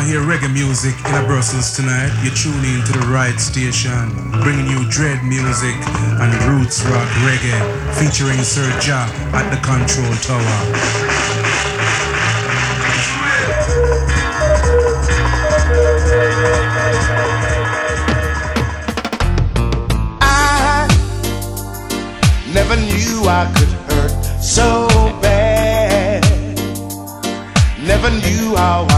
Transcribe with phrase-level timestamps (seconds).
[0.00, 4.08] want to hear reggae music in a Brussels tonight, you're tuning to the right station,
[4.40, 5.74] bringing you dread music
[6.20, 7.60] and roots rock reggae,
[7.96, 10.60] featuring Sir Jack at the control tower.
[22.54, 24.88] never knew I could hurt so
[25.20, 26.24] bad.
[27.82, 28.89] Never knew I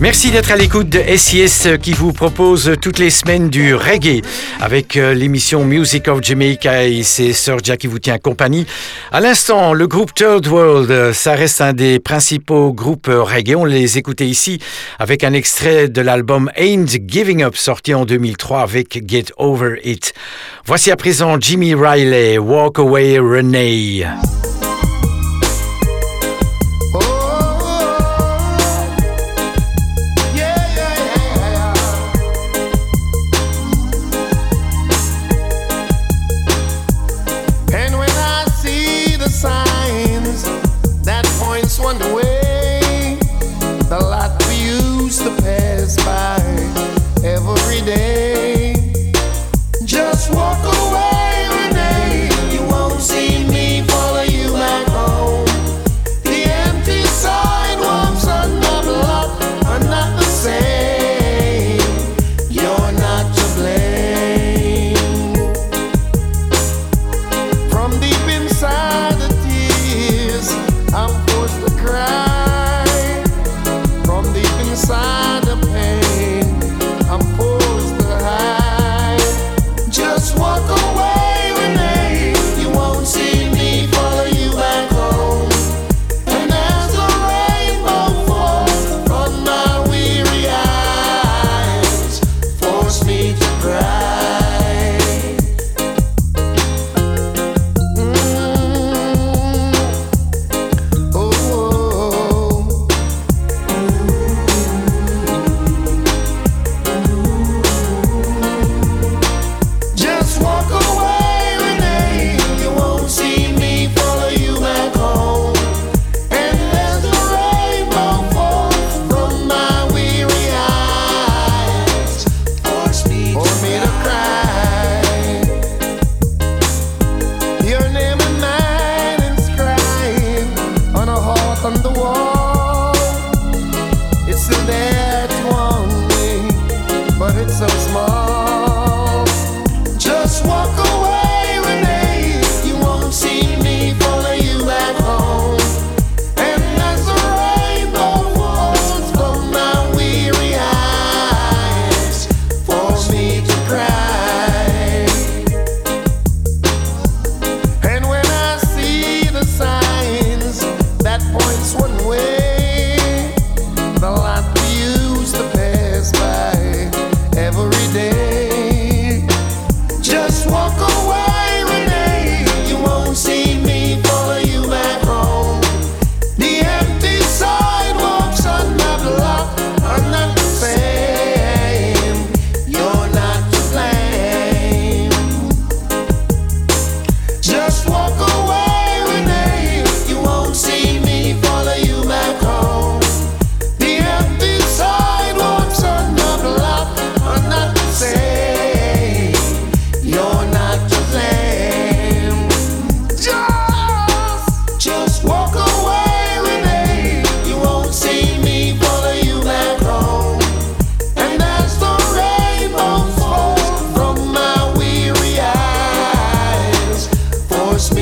[0.00, 4.22] Merci d'être à l'écoute de SIS euh, qui vous propose toutes les semaines du reggae
[4.58, 8.66] avec euh, l'émission Music of Jamaica et c'est Sir Jack qui vous tient compagnie.
[9.12, 13.54] À l'instant, le groupe Third World, euh, ça reste un des principaux groupes reggae.
[13.56, 14.58] On les écoutait ici
[14.98, 20.14] avec un extrait de l'album Ain't Giving Up sorti en 2003 avec Get Over It.
[20.64, 24.06] Voici à présent Jimmy Riley, Walk Away Renee.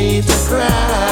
[0.09, 1.08] Me to cry.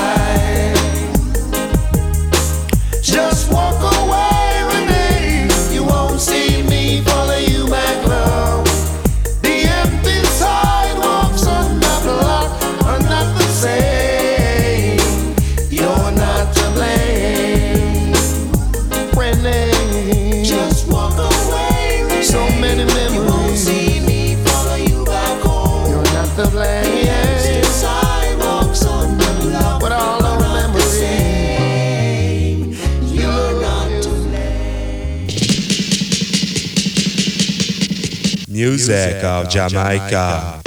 [38.88, 40.65] Music of Jamaica.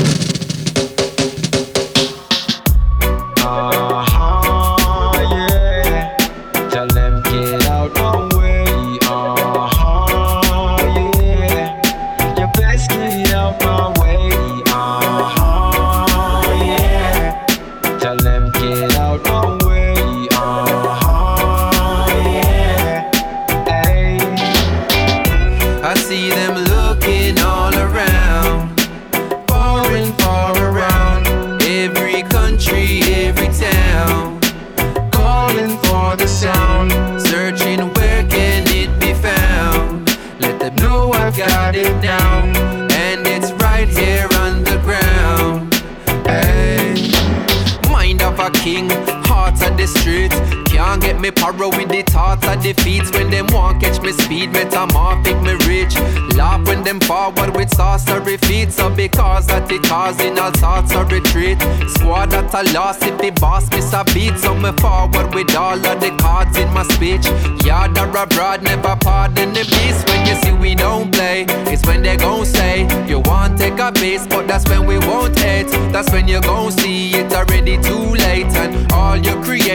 [57.99, 58.71] Sorcery feet.
[58.71, 61.57] So because that it causing all sorts of retreat.
[61.95, 64.37] Squad that I lost if the boss miss a beat.
[64.37, 67.25] So me forward with all of the cards in my speech.
[67.65, 70.07] Yard or abroad, never pardon the beast.
[70.07, 73.91] When you see we don't play, it's when they gon' say you want take a
[73.91, 75.69] base, but that's when we won't hate.
[75.91, 77.18] That's when you gon' see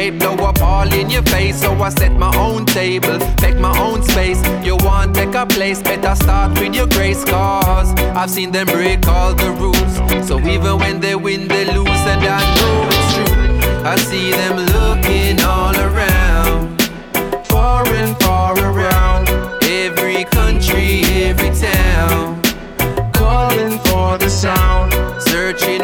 [0.04, 1.60] create blow up all in your face.
[1.60, 4.40] So I set my own table, make my own space.
[4.64, 9.06] You want take a place, better start with your grace, cause I've seen them break
[9.06, 10.26] all the rules.
[10.26, 13.34] So even when they win, they lose, and I know it's true.
[13.84, 16.80] I see them looking all around,
[17.46, 19.28] far and far around,
[19.62, 22.42] every country, every town
[23.12, 24.92] calling for the sound,
[25.22, 25.82] searching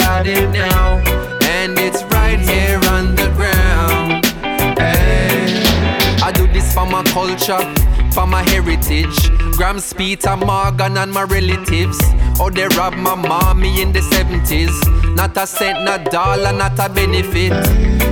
[0.00, 0.98] got it now,
[1.42, 4.26] and it's right here on the ground.
[4.76, 5.62] Hey.
[6.20, 7.62] I do this for my culture,
[8.12, 9.16] for my heritage.
[9.56, 11.98] Grams, Peter, Morgan, and my relatives.
[12.40, 14.74] Oh, they robbed my mommy in the 70s.
[15.14, 17.52] Not a cent, not a dollar, not a benefit.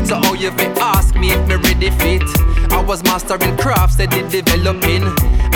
[0.07, 2.23] So, oh, you fi ask me if me ready fit.
[2.71, 5.03] I was mastering crafts, they did developing.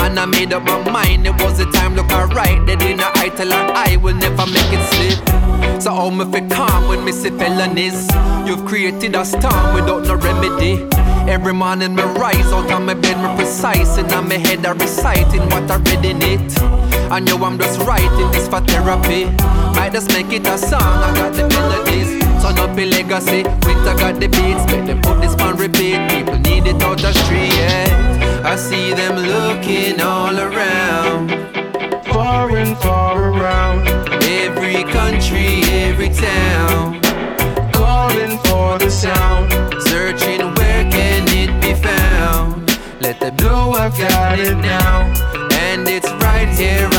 [0.03, 2.65] And I made up my mind, it was the time look alright.
[2.65, 5.36] They didn't I tell I will never make it slip.
[5.79, 8.07] So how me fi calm when me see felonies?
[8.47, 10.87] You've created a storm without no remedy.
[11.29, 14.71] Every morning me rise out of my bed, me precise and on my head I
[14.71, 16.61] reciting what I read in it.
[17.11, 19.25] I know I'm just writing this for therapy.
[19.75, 22.23] Might just make it a song, I got the melodies.
[22.41, 24.65] Turn up a legacy, winter got the beats.
[24.71, 25.97] Make them put this on repeat.
[26.09, 27.53] People need it out the street.
[27.53, 28.07] Yeah.
[28.43, 31.29] I see them looking all around,
[32.05, 33.86] Far and far around,
[35.17, 37.01] every country, every town.
[37.71, 39.51] calling for the sound.
[39.83, 42.77] Searching where can it be found?
[43.01, 45.01] Let them know I've got it now.
[45.53, 46.89] And it's right here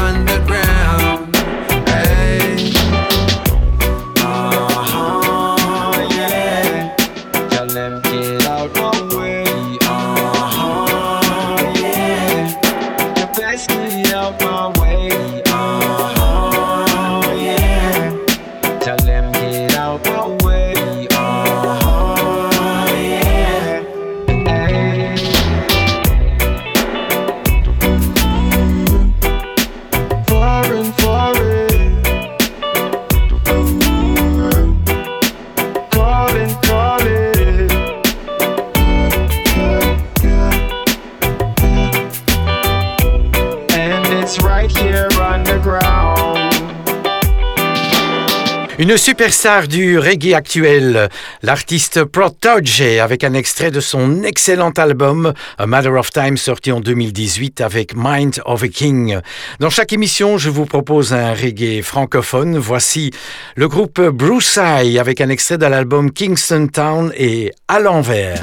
[48.88, 51.10] Une superstar du reggae actuel,
[51.42, 56.80] l'artiste Protoge, avec un extrait de son excellent album A Matter of Time sorti en
[56.80, 59.18] 2018 avec Mind of a King.
[59.60, 62.56] Dans chaque émission, je vous propose un reggae francophone.
[62.56, 63.10] Voici
[63.56, 68.40] le groupe Bruce Eye avec un extrait de l'album Kingston Town et À l'envers.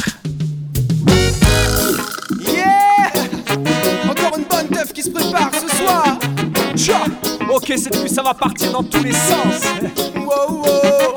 [7.67, 9.63] Ok, cette nuit ça va partir dans tous les sens
[10.17, 11.15] Wow, wow.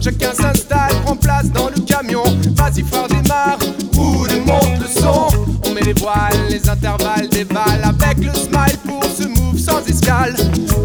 [0.00, 2.24] Chacun s'installe, prend place dans le camion
[2.56, 3.58] Vas-y frère démarre,
[3.94, 5.28] roule monte le son
[5.64, 8.32] On met les voiles, les intervalles des balles Avec le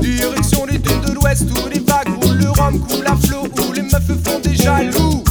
[0.01, 3.73] Direction les dunes de l'ouest où les vagues roulent Le rhum coule à flot où
[3.73, 5.23] les meufs font des jaloux.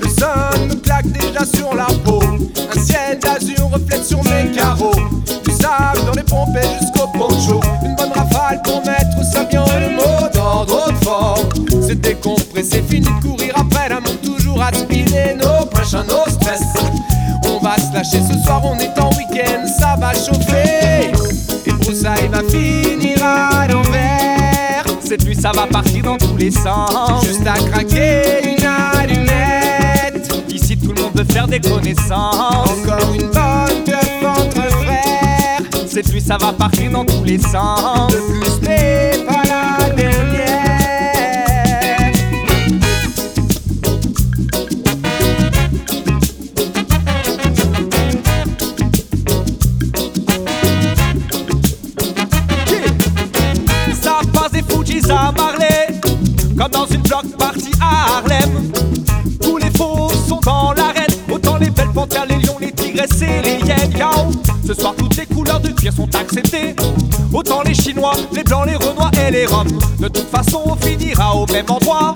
[0.00, 2.22] Le sun me claque déjà sur la peau.
[2.22, 4.94] Un ciel d'azur reflète sur mes carreaux.
[5.44, 7.60] Du sable dans les pompes jusqu'au poncho.
[7.84, 11.48] Une bonne rafale pour mettre ça bien le mot d'autres formes
[11.86, 16.62] C'est décompressé, fini de courir après l'amour Toujours à speeder, no pressure, no stress.
[17.44, 21.12] On va se lâcher ce soir, on est en week-end, ça va chauffer.
[21.66, 22.91] Et broussailles va finir à l'envers
[25.12, 27.22] Cette nuit ça va partir dans tous les sens.
[27.22, 30.26] Juste à craquer une allumette.
[30.48, 32.70] Ici tout le monde veut faire des connaissances.
[32.70, 38.10] Encore une bonne teuf entre frères Cette nuit ça va partir dans tous les sens.
[38.10, 38.42] De plus
[56.92, 58.72] une block party à Harlem.
[59.40, 61.14] Tous les faux sont dans l'arène.
[61.30, 63.82] Autant les belles panthères, les lions, les tigresses et les hyènes.
[64.66, 66.74] Ce soir toutes les couleurs de cuir sont acceptées.
[67.32, 69.68] Autant les chinois, les blancs, les renois et les roms.
[69.98, 72.14] De toute façon on finira au même endroit.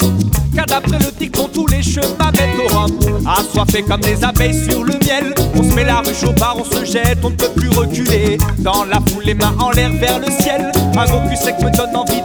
[0.54, 2.90] Car d'après le dicton tous les chemins mènent au rhum.
[3.26, 5.35] Assoiffés comme des abeilles sur le miel.
[5.54, 8.38] On se met la ruche au bar, on se jette, on ne peut plus reculer.
[8.59, 10.71] Dans la foule les mains en l'air vers le ciel.
[10.97, 12.23] Un gros cul sec me donne envie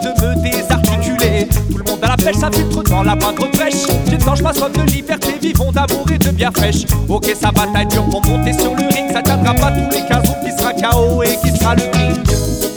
[2.22, 6.18] pêche, ça filtre dans la moindre brèche J'étanche ma soif de liberté, vivons d'amour et
[6.18, 6.84] de bière fraîche.
[7.08, 9.12] Ok ça bataille dur pour monter sur le ring.
[9.12, 12.22] Ça tiendra pas tous les 15 jours qui sera KO et qui sera le king.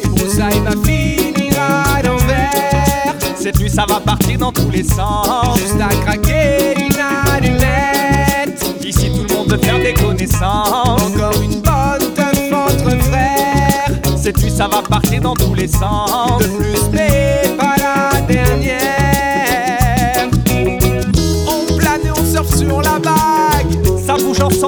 [0.03, 3.15] Et broussailles va finir à l'envers.
[3.35, 5.57] Cette nuit ça va partir dans tous les sens.
[5.59, 8.63] Juste à craquer une allumette.
[8.83, 11.01] Ici tout le monde veut faire des connaissances.
[11.01, 13.91] Encore une bonne teuf entre frères.
[14.21, 16.39] Cette nuit ça va partir dans tous les sens.
[16.39, 18.75] De plus n'est pas la dernière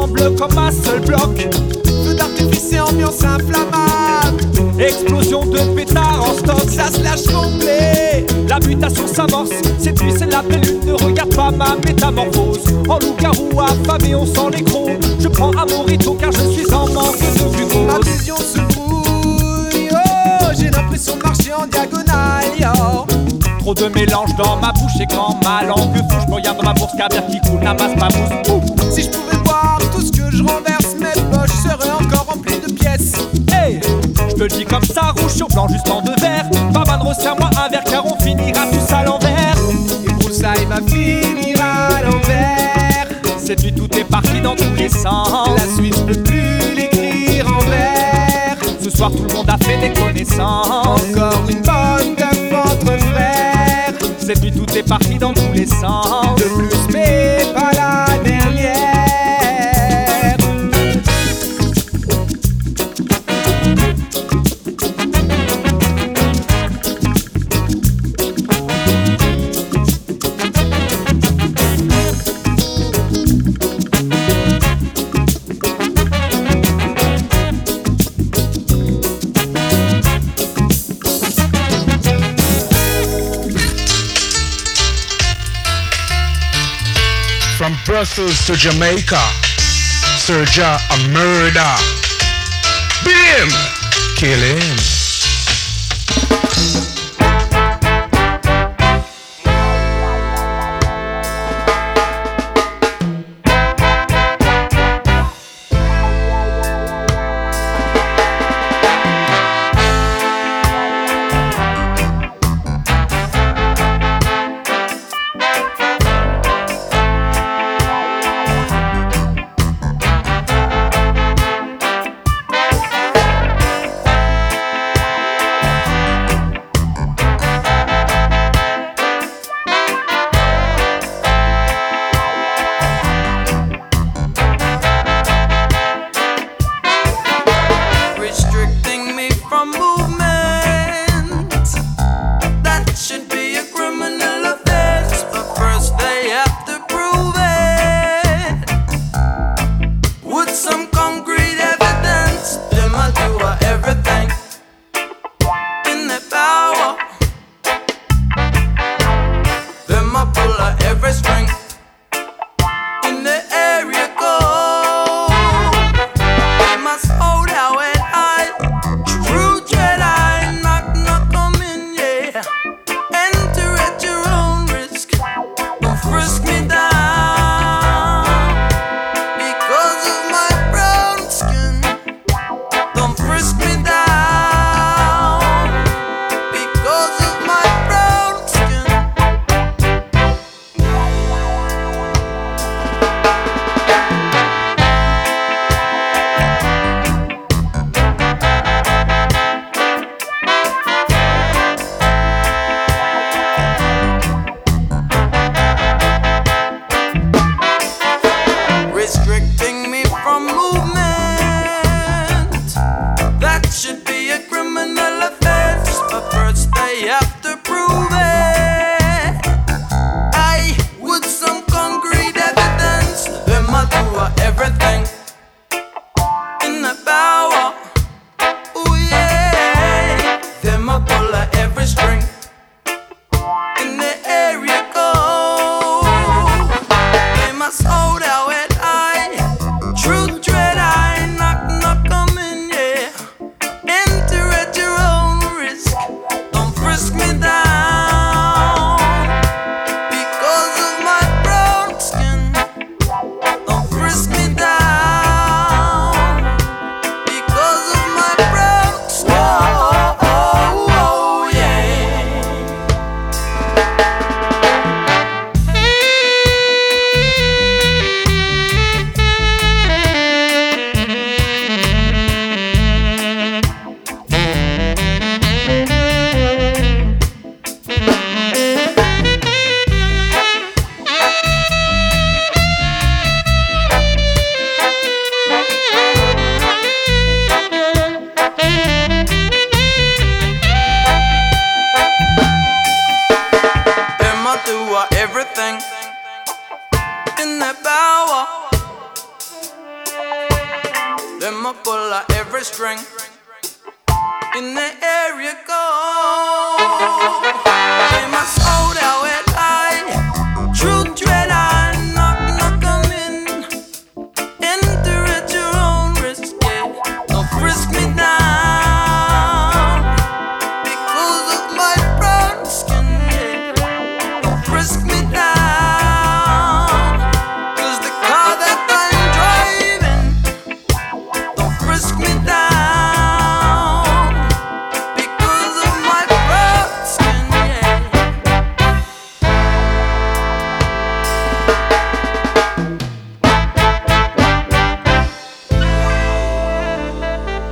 [0.05, 1.47] Comme un seul bloc.
[2.05, 4.43] Feu d'artifice et ambiance inflammable.
[4.77, 10.43] Explosion de pétards en stock, ça se lâche complet La mutation s'amorce, nuit c'est la
[10.43, 10.81] lune.
[10.85, 12.59] Ne regarde pas ma métamorphose.
[12.87, 16.87] En loup-garou affamé, on sent les crocs Je prends un morito car je suis en
[16.89, 17.87] manque de glucose.
[17.87, 23.07] Ma vision se brouille, oh J'ai l'impression de marcher en diagonale, yo
[23.59, 26.73] Trop de mélange dans ma bouche et quand ma langue fouche Je regarde dans ma
[26.73, 28.51] bourse caviar qui coule, n'amasse ma mousse.
[28.51, 28.66] Ouh.
[34.69, 36.49] Comme ça, rouge sur blanc, juste en deux verres.
[36.71, 39.57] Barman, resserre-moi un verre car on finira tous à l'envers.
[40.05, 43.07] Et broussailles va finir à l'envers.
[43.37, 45.49] Cette nuit tout est parti dans tous les sens.
[45.55, 48.57] La suite peux plus l'écrire en vers.
[48.81, 50.67] Ce soir tout le monde a fait des connaissances.
[50.67, 53.93] Encore une bonne teuf entre frères.
[54.29, 56.35] Et puis tout est parti dans tous les sens.
[56.37, 57.26] De plus, mais
[88.17, 89.19] vessels to Jamaica.
[90.17, 90.43] Sir
[90.89, 91.73] a murder.
[93.05, 93.49] Beam!
[94.15, 94.96] Kill him.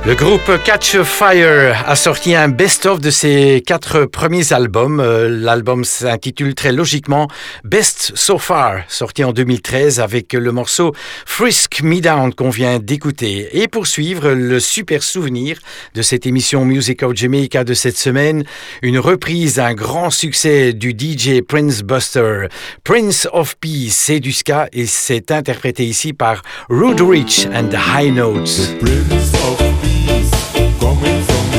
[0.06, 5.00] Le groupe Catch Fire a sorti un best-of de ses quatre premiers albums.
[5.00, 7.26] Euh, l'album s'intitule très logiquement
[7.64, 10.94] Best So Far, sorti en 2013 avec le morceau
[11.26, 13.48] Frisk Me Down qu'on vient d'écouter.
[13.60, 15.58] Et pour suivre le super souvenir
[15.96, 18.44] de cette émission Music of Jamaica de cette semaine,
[18.82, 22.46] une reprise d'un grand succès du DJ Prince Buster,
[22.84, 27.78] Prince of Peace, c'est du ska et c'est interprété ici par Rude Rich and the
[27.92, 28.70] High Notes.
[30.80, 31.55] coming from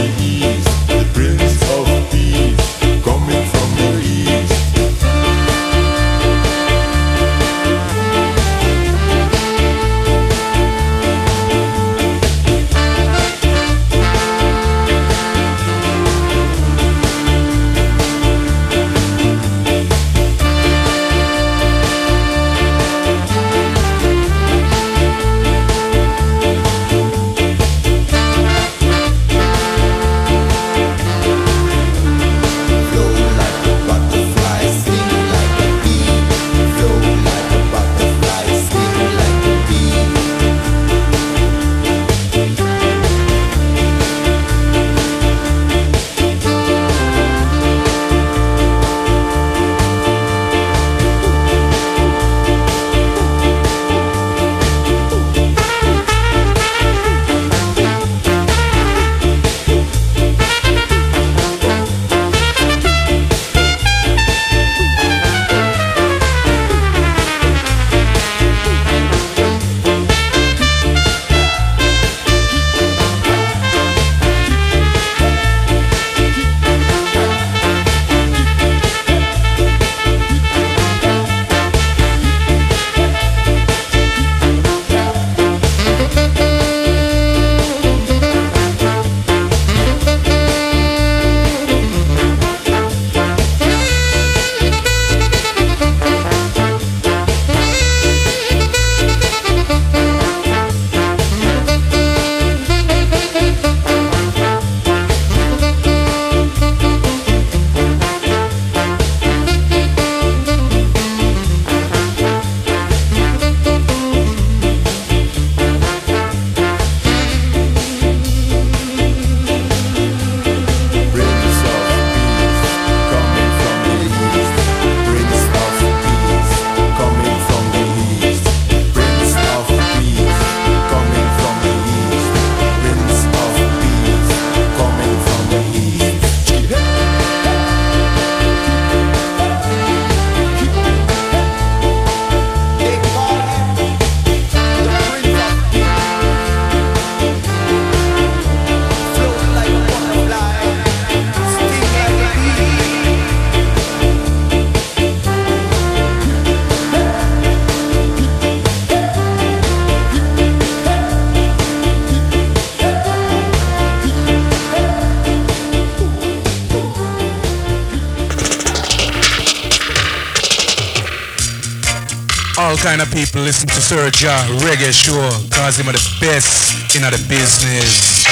[173.89, 178.25] people listen Sir Ja Reggae Show cause him are the best in the business.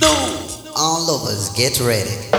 [0.00, 0.12] No!
[0.76, 2.37] All lovers, get ready.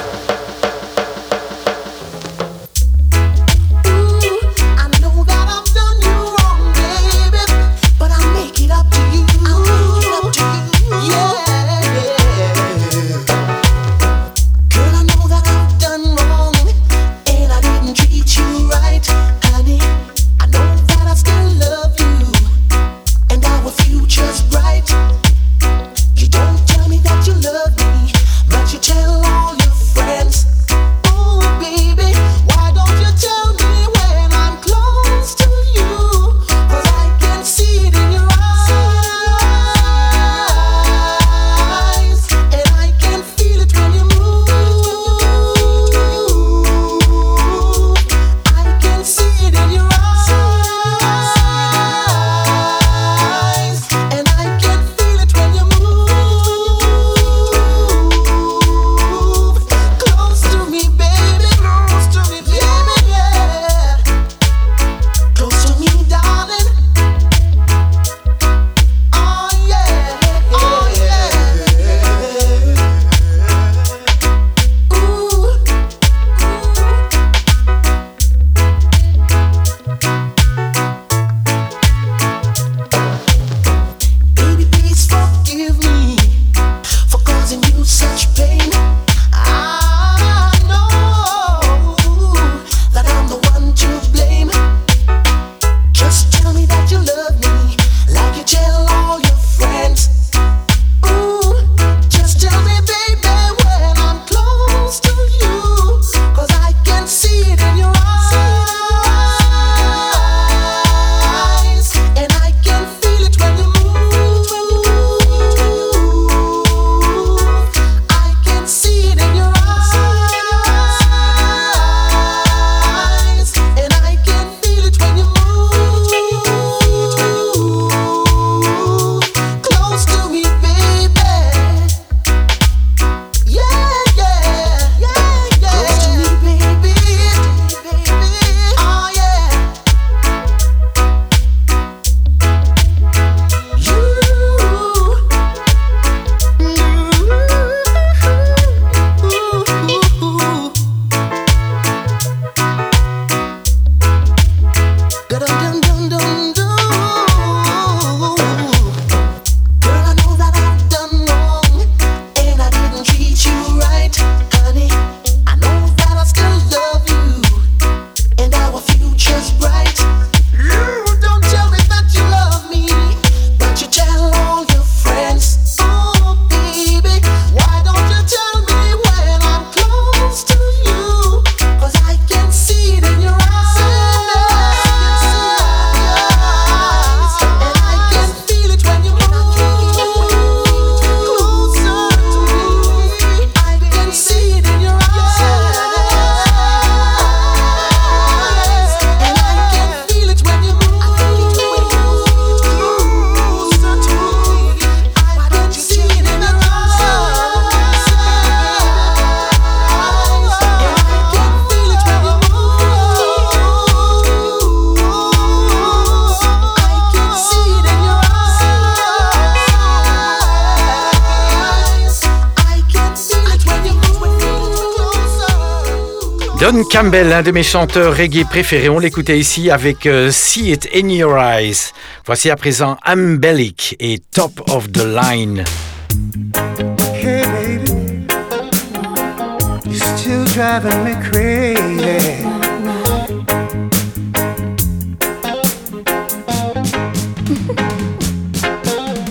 [227.02, 231.08] Campbell, l'un de mes chanteurs reggae préférés, on l'écoutait ici avec uh, See It In
[231.08, 231.94] Your Eyes.
[232.26, 235.64] Voici à présent Ambelic et Top of the Line.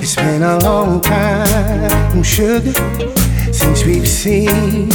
[0.01, 2.25] It's been a long time,
[3.53, 4.89] since we've seen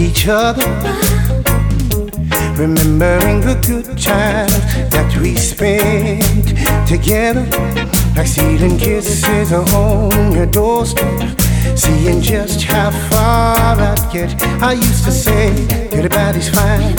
[0.00, 0.64] each other.
[2.58, 4.52] Remembering the good times
[4.90, 6.48] that we spent
[6.88, 7.46] together,
[8.16, 11.38] like stealing kisses on your doorstep,
[11.76, 14.34] seeing just how far I'd get.
[14.60, 15.54] I used to say,
[15.94, 16.96] your body's fine,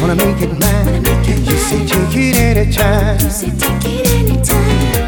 [0.00, 1.04] wanna make it mine.
[1.26, 3.18] You say, take it anytime.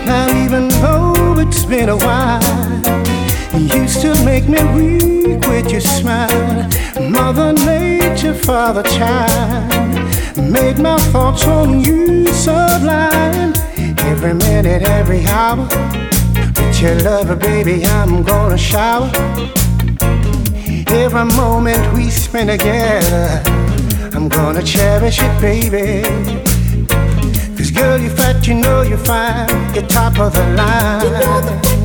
[0.05, 3.06] Now, even though it's been a while,
[3.57, 6.69] you used to make me weak with your smile.
[7.01, 9.97] Mother Nature, Father Child,
[10.37, 13.55] made my thoughts on you sublime.
[14.11, 15.67] Every minute, every hour,
[16.57, 19.11] with your love, baby, I'm gonna shower.
[20.89, 23.43] Every moment we spend together,
[24.15, 26.03] I'm gonna cherish it, baby.
[27.57, 31.76] Cause girl, you're fat, you know you're fine, you're top of the line.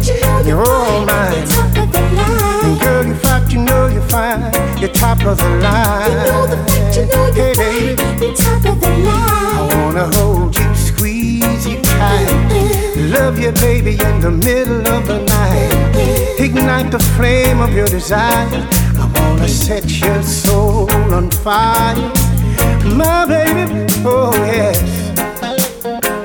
[0.46, 1.48] You're, all mine.
[1.48, 2.66] Top of the line.
[2.66, 6.12] And girl, you're fat, you know you're fine, you're top of the line.
[6.12, 9.60] You know the fact, you know you're hey, fine, you're top of the line.
[9.60, 15.20] I wanna hold you, squeeze you tight, love you, baby, in the middle of the
[15.24, 16.40] night.
[16.40, 18.48] Ignite the flame of your desire.
[18.98, 21.96] I wanna set your soul on fire,
[22.96, 23.88] my baby.
[24.04, 25.02] Oh yes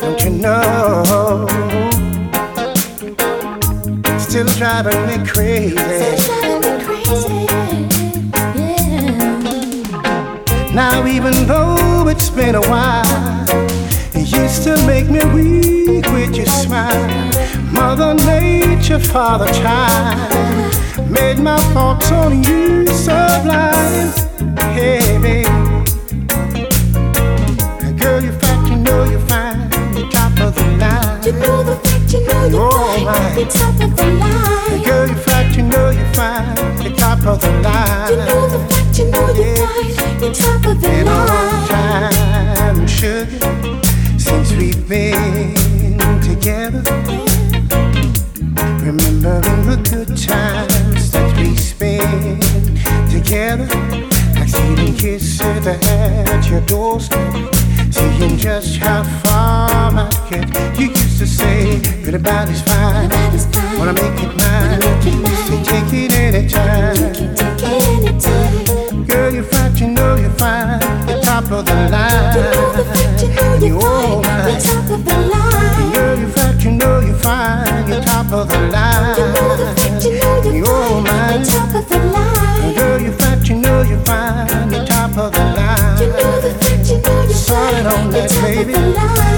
[0.07, 1.66] don't you know?
[4.37, 5.79] Still driving me crazy.
[6.19, 7.47] Still driving me crazy.
[8.55, 9.81] Yeah.
[10.75, 13.47] Now even though it's been a while,
[14.15, 17.09] you still make me weak with your smile.
[17.73, 24.13] Mother Nature, Father Child, made my thoughts on you sublime.
[24.75, 25.66] Hey, baby.
[33.37, 33.45] Fine.
[33.45, 34.83] You're top of the line.
[34.85, 35.17] Girl, you're
[35.57, 36.95] you know you're fine.
[36.97, 38.11] Top of the line.
[38.11, 39.67] You know the fact, you know you're yeah.
[39.67, 40.21] fine.
[40.21, 41.07] You're top of the been line.
[41.07, 45.55] Been a long time, sugar, since we've been
[46.21, 46.83] together.
[48.85, 52.43] Remembering the good times that we spent
[53.11, 53.67] together.
[54.35, 57.66] Like kisses at your doorstep
[57.97, 60.45] seeing just how far I get.
[60.79, 63.09] You used to say, good about is fine.
[63.79, 64.81] Wanna make it mine.
[65.47, 66.97] Say, take it anytime.
[69.07, 70.81] Girl, you're fat, you know you're fine.
[71.09, 73.63] You're top of the line.
[73.63, 74.61] You're all mine.
[75.93, 77.89] Girl, you're fat, you know you're fine.
[77.89, 79.17] You're top of the line.
[80.55, 81.45] You're all mine.
[81.45, 82.36] Girl,
[88.47, 89.36] baby.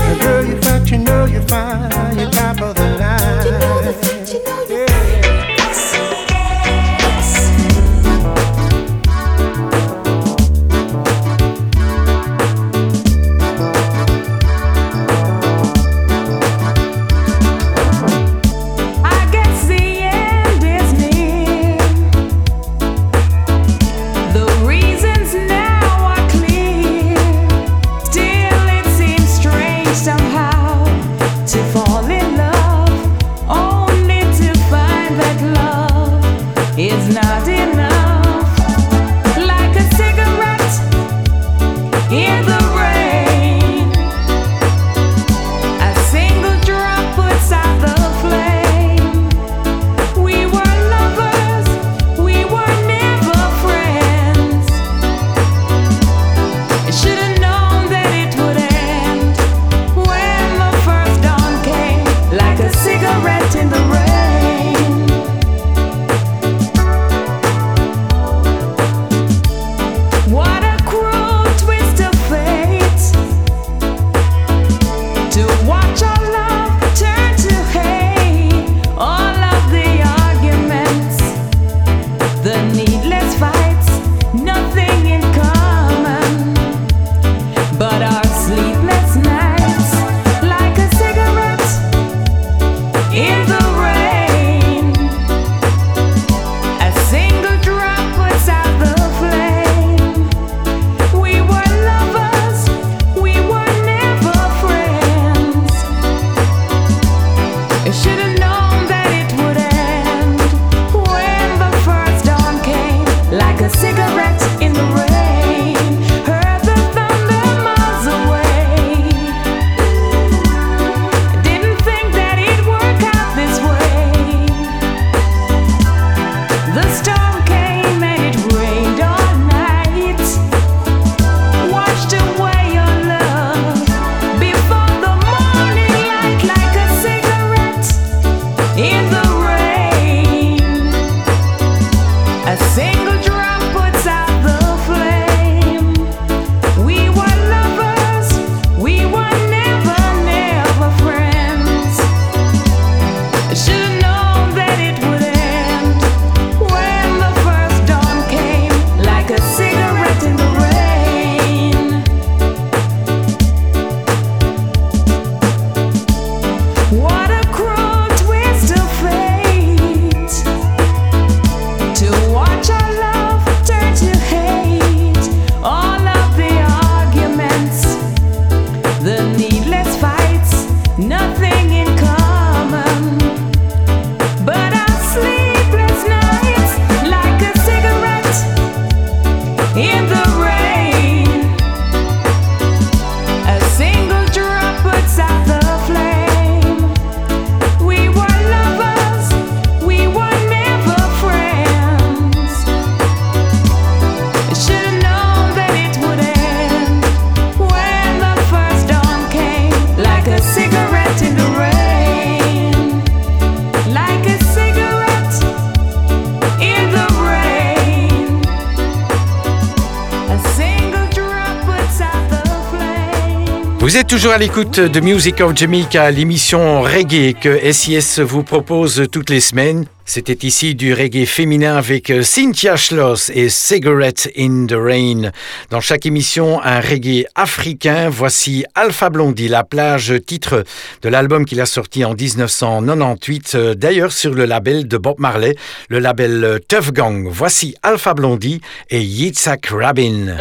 [224.18, 229.38] Toujours à l'écoute de Music of Jamaica, l'émission reggae que SIS vous propose toutes les
[229.38, 229.84] semaines.
[230.06, 235.30] C'était ici du reggae féminin avec Cynthia Schloss et Cigarette in the Rain.
[235.70, 238.08] Dans chaque émission, un reggae africain.
[238.08, 240.64] Voici Alpha Blondie, la plage, titre
[241.02, 245.54] de l'album qu'il a sorti en 1998, d'ailleurs sur le label de Bob Marley,
[245.90, 247.28] le label Tough Gang.
[247.30, 248.60] Voici Alpha Blondie
[248.90, 250.36] et Yitzhak Rabin.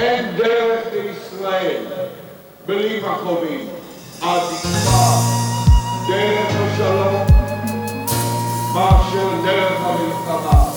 [2.68, 3.70] Believe Jacobi,
[4.20, 5.00] Azikba,
[6.08, 6.44] Dele
[6.76, 7.28] Shalom,
[8.76, 10.76] Marshall Dele Kamil Sabah.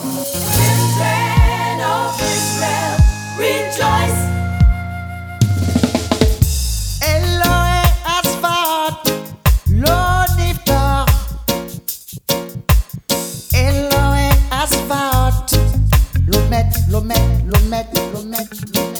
[0.54, 2.94] Children of Israel,
[3.38, 4.20] rejoice.
[16.30, 18.99] Lomet, Lomet, Lomet, Lomet, Lomet.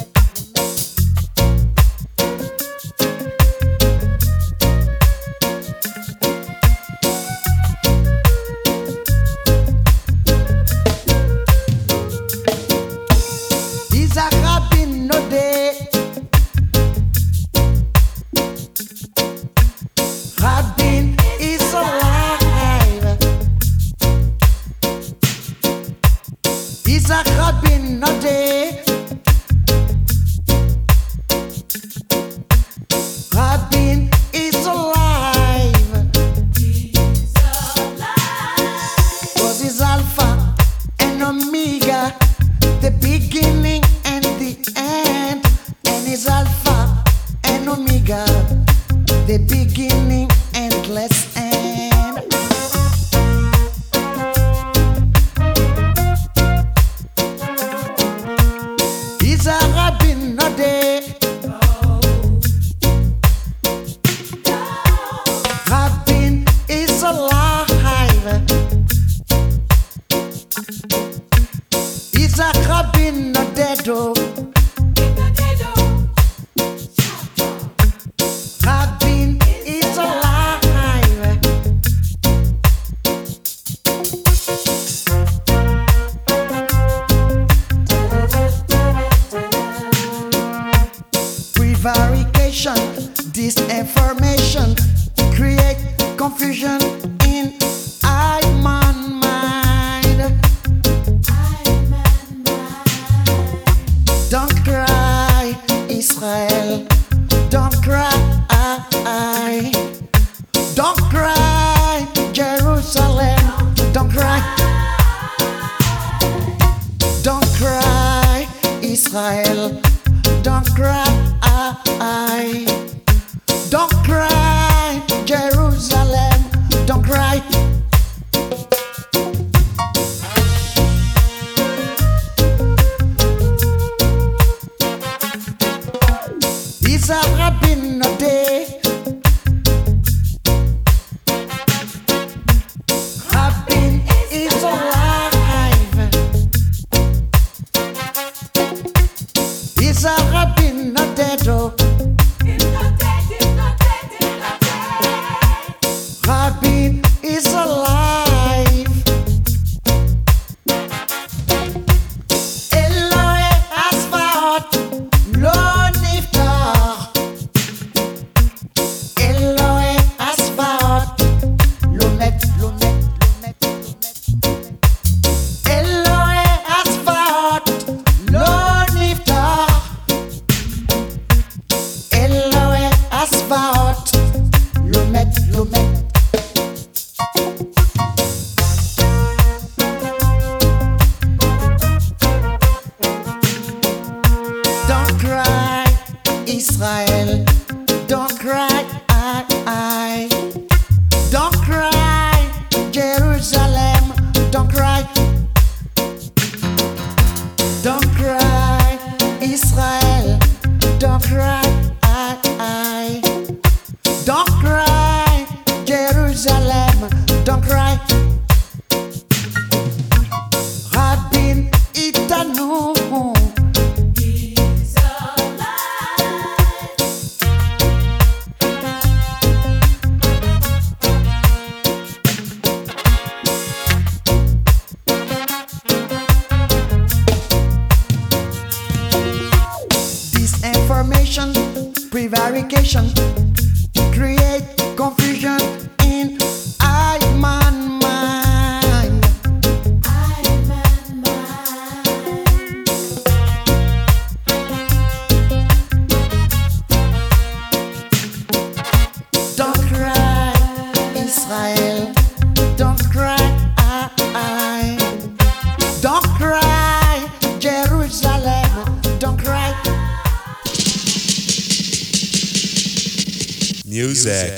[242.93, 243.30] function.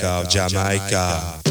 [0.03, 1.42] of Jamaica.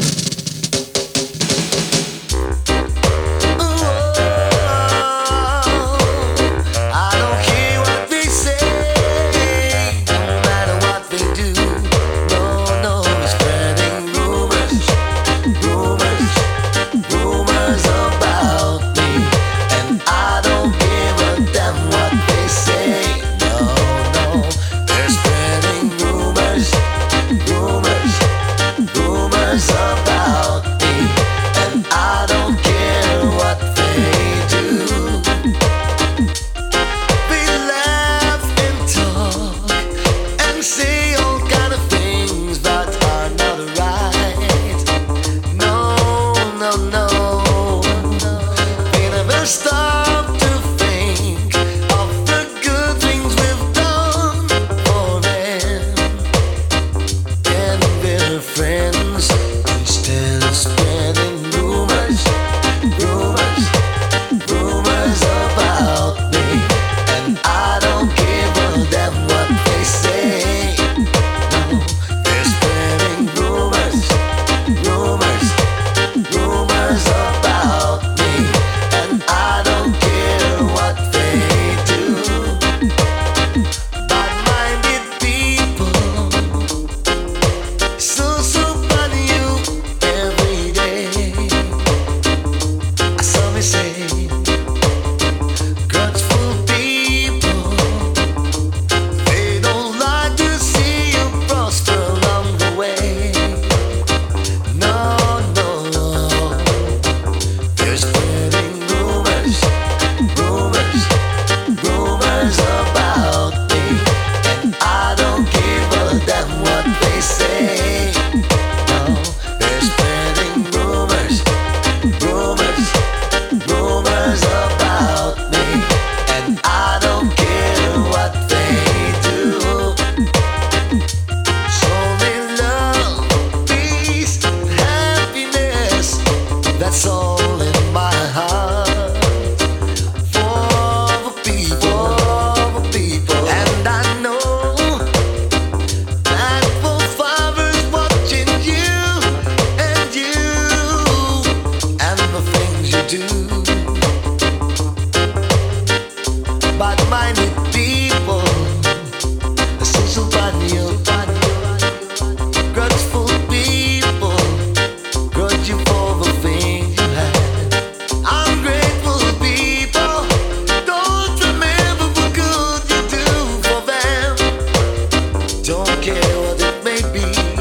[177.01, 177.52] Maybe.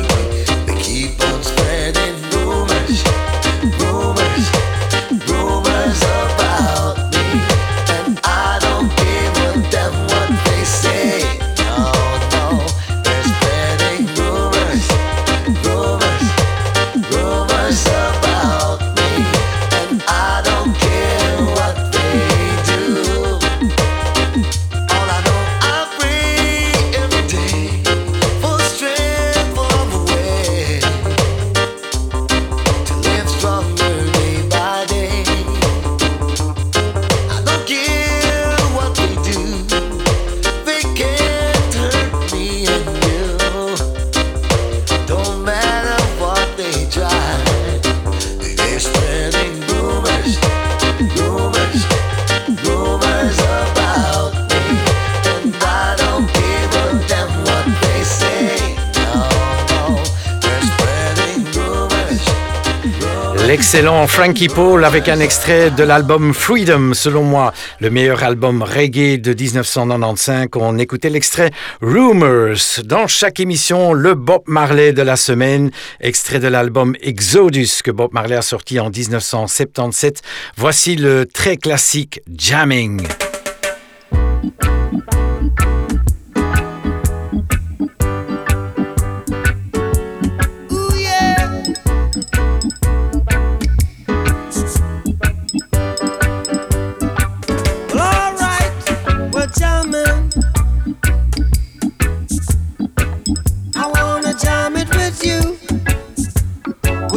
[63.75, 69.17] Excellent Frankie Paul avec un extrait de l'album Freedom, selon moi, le meilleur album reggae
[69.17, 70.49] de 1995.
[70.57, 71.51] On écoutait l'extrait
[71.81, 72.83] Rumors.
[72.85, 75.71] Dans chaque émission, le Bob Marley de la semaine,
[76.01, 80.21] extrait de l'album Exodus que Bob Marley a sorti en 1977.
[80.59, 83.01] Voici le très classique Jamming.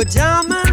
[0.05, 0.64] pajamas.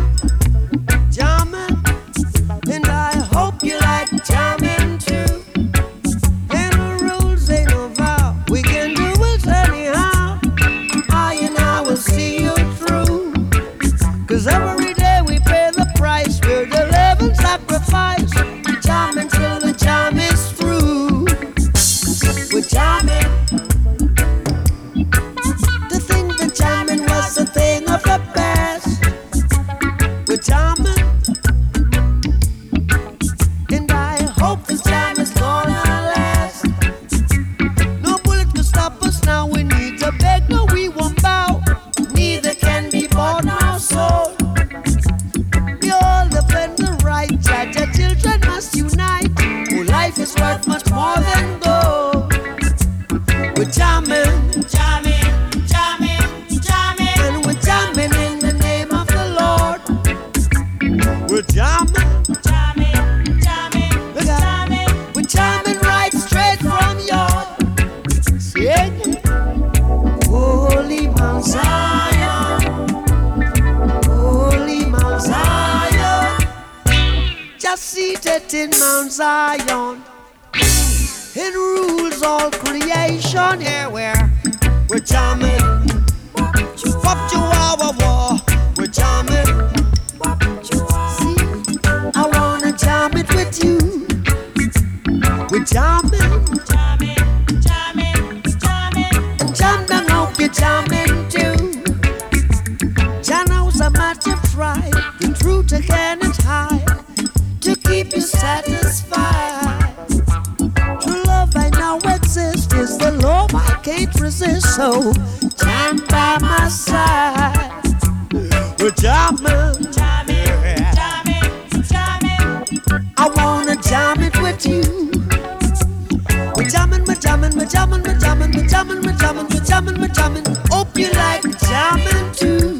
[128.72, 130.44] Jammin' we're jamming, we're jammin', we're jamming.
[130.70, 132.71] Hope you like jammin' too.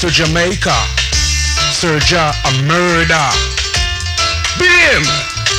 [0.00, 0.72] to Jamaica.
[1.72, 1.98] Sir
[2.46, 3.28] a murder.
[4.58, 5.02] Beat him.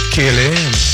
[0.10, 0.91] Kill him.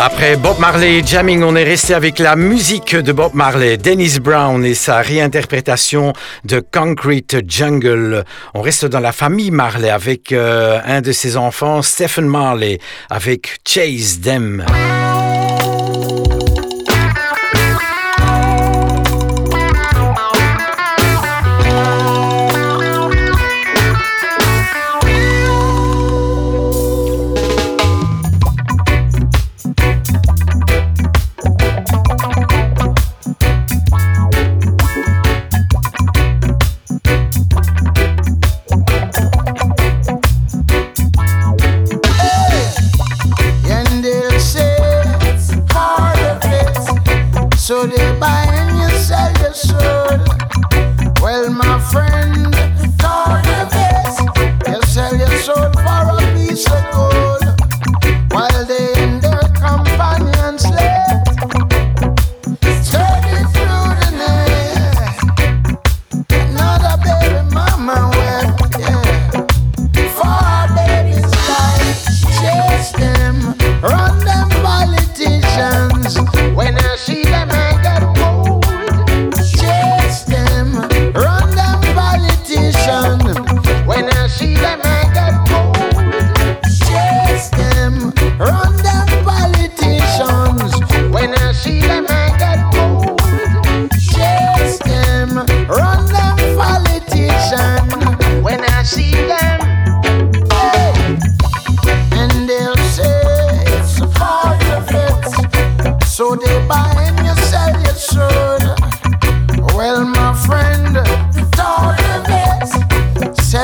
[0.00, 4.64] Après Bob Marley Jamming, on est resté avec la musique de Bob Marley, Dennis Brown
[4.64, 6.12] et sa réinterprétation
[6.44, 8.24] de Concrete Jungle.
[8.54, 12.78] On reste dans la famille Marley avec euh, un de ses enfants, Stephen Marley,
[13.10, 14.64] avec Chase Them.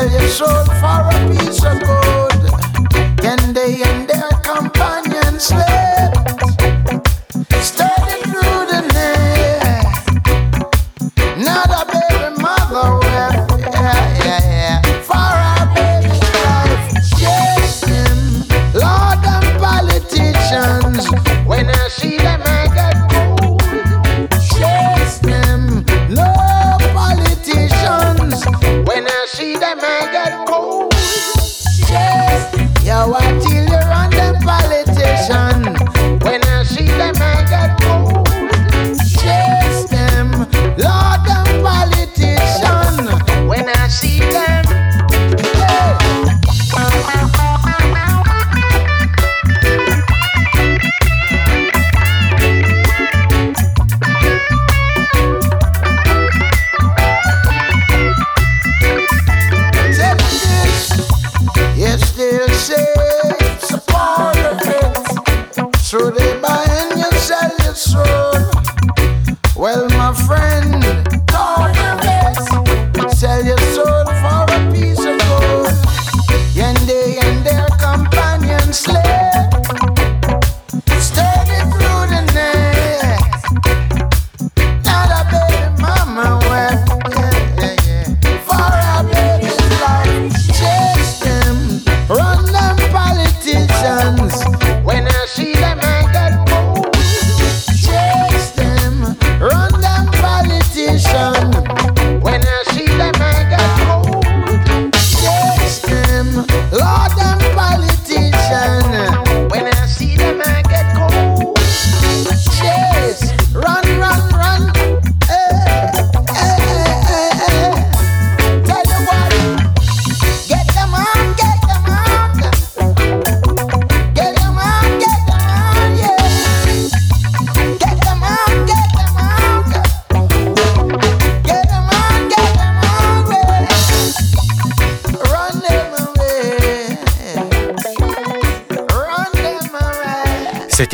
[0.05, 3.19] sell your soul for a piece of gold.
[3.19, 6.24] Can they and their companions slave?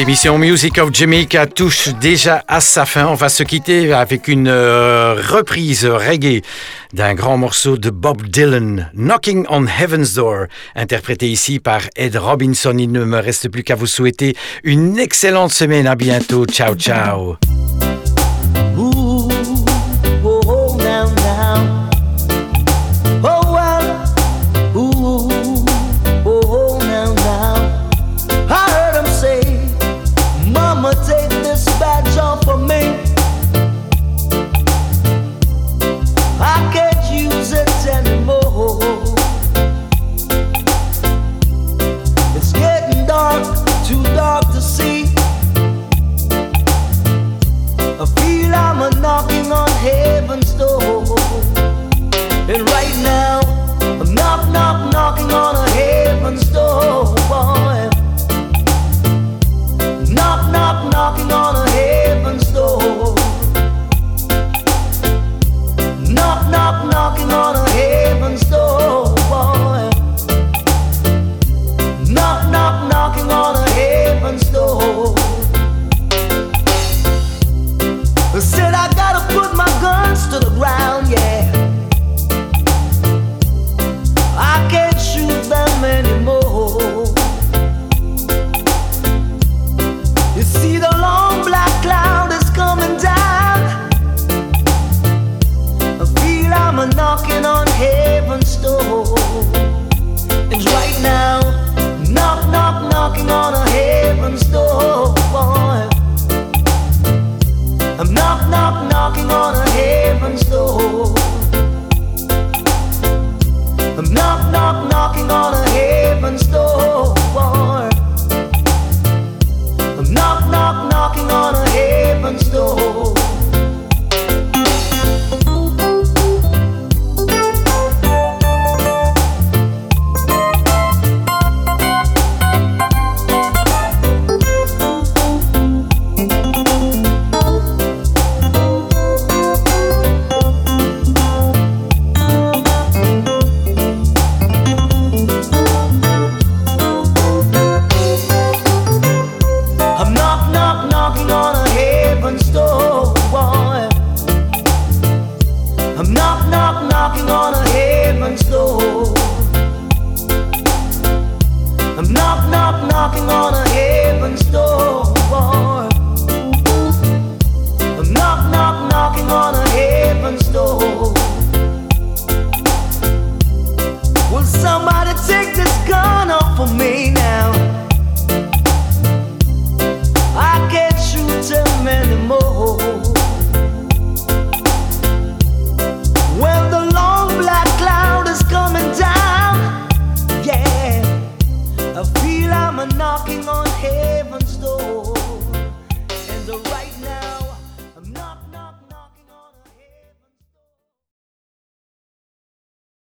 [0.01, 3.07] Cette émission Music of Jamaica touche déjà à sa fin.
[3.09, 6.41] On va se quitter avec une euh, reprise reggae
[6.95, 12.75] d'un grand morceau de Bob Dylan, Knocking on Heaven's Door, interprété ici par Ed Robinson.
[12.79, 14.35] Il ne me reste plus qu'à vous souhaiter
[14.65, 15.87] une excellente semaine.
[15.87, 16.47] À bientôt.
[16.47, 17.37] Ciao, ciao.